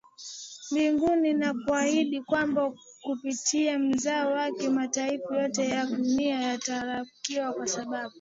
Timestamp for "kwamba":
2.21-2.73